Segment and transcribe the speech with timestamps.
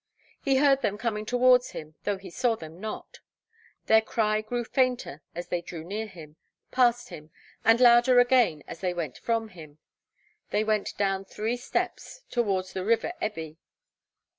[0.41, 3.19] 'He heard them coming towards him, though he saw them not.'
[3.85, 6.37] Their cry grew fainter as they drew near him,
[6.71, 7.29] passed him,
[7.63, 9.77] and louder again as they went from him.
[10.49, 13.57] They went down the steeps towards the river Ebwy.